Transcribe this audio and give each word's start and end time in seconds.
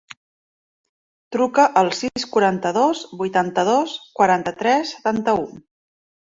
Truca 1.35 1.65
al 1.81 1.91
sis, 1.99 2.25
quaranta-dos, 2.33 3.03
vuitanta-dos, 3.21 3.95
quaranta-tres, 4.21 4.99
setanta-u. 4.99 5.49